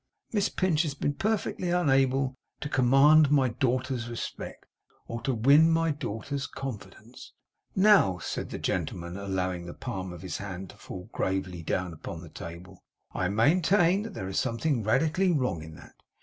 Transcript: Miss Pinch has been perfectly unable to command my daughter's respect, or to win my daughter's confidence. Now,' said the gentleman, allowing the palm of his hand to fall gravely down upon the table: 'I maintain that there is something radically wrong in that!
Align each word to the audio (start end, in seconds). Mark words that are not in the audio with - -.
Miss 0.33 0.49
Pinch 0.49 0.81
has 0.81 0.95
been 0.95 1.13
perfectly 1.13 1.69
unable 1.69 2.33
to 2.61 2.69
command 2.69 3.29
my 3.29 3.49
daughter's 3.49 4.09
respect, 4.09 4.65
or 5.07 5.21
to 5.21 5.31
win 5.35 5.69
my 5.69 5.91
daughter's 5.91 6.47
confidence. 6.47 7.33
Now,' 7.75 8.17
said 8.17 8.49
the 8.49 8.57
gentleman, 8.57 9.15
allowing 9.15 9.67
the 9.67 9.75
palm 9.75 10.11
of 10.11 10.23
his 10.23 10.39
hand 10.39 10.71
to 10.71 10.75
fall 10.77 11.07
gravely 11.11 11.61
down 11.61 11.93
upon 11.93 12.21
the 12.23 12.29
table: 12.29 12.81
'I 13.13 13.29
maintain 13.29 14.01
that 14.01 14.15
there 14.15 14.27
is 14.27 14.39
something 14.39 14.81
radically 14.81 15.31
wrong 15.31 15.61
in 15.61 15.75
that! 15.75 15.93